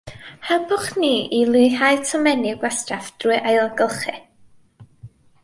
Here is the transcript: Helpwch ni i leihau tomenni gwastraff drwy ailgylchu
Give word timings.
Helpwch 0.45 0.87
ni 1.03 1.11
i 1.39 1.41
leihau 1.49 1.99
tomenni 2.13 2.55
gwastraff 2.65 3.13
drwy 3.25 3.39
ailgylchu 3.53 4.17